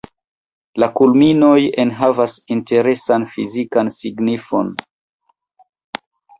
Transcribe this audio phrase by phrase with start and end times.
[0.83, 4.75] La kulminoj enhavas interesan fizikan signifon.